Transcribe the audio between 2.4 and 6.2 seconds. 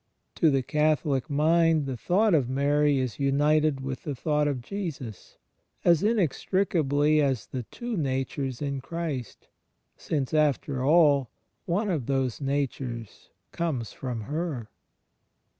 Mary is imited with the thought of Jesus, as